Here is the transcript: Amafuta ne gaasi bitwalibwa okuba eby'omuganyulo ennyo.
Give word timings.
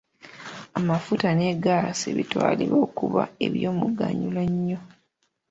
Amafuta 0.79 1.27
ne 1.33 1.47
gaasi 1.63 2.07
bitwalibwa 2.17 2.77
okuba 2.87 3.23
eby'omuganyulo 3.45 4.39
ennyo. 4.47 4.79